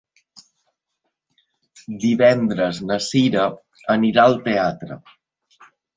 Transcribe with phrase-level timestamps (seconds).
[2.05, 3.45] Divendres na Cira
[3.97, 4.99] anirà al teatre.